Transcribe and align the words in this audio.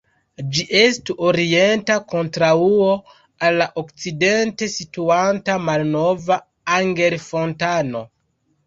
Ĝi 0.53 0.63
estu 0.77 1.15
orienta 1.31 1.97
kontraŭo 2.15 2.89
al 3.49 3.61
la 3.63 3.69
okcidente 3.83 4.73
situanta 4.79 5.61
Malnova 5.69 6.41
Anger-fontano. 6.81 8.05